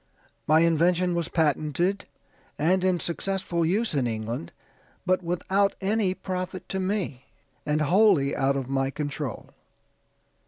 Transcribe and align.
"My 0.47 0.61
invention 0.61 1.13
was 1.13 1.27
patented, 1.29 2.05
and 2.57 2.83
in 2.83 2.99
successful 2.99 3.63
use 3.63 3.93
in 3.93 4.07
England, 4.07 4.51
but 5.05 5.21
without 5.21 5.75
any 5.79 6.15
profit 6.15 6.67
to 6.69 6.79
me, 6.79 7.25
and 7.67 7.81
wholly 7.81 8.35
out 8.35 8.55
of 8.57 8.67
my 8.67 8.89
control. 8.89 9.51